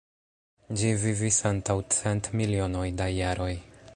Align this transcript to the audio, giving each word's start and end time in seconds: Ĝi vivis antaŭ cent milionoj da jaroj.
Ĝi 0.83 0.93
vivis 1.03 1.37
antaŭ 1.51 1.77
cent 1.97 2.31
milionoj 2.41 2.89
da 3.03 3.13
jaroj. 3.19 3.55